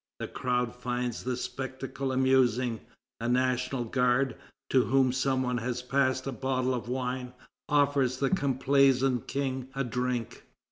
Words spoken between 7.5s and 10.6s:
offers the complaisant King a drink.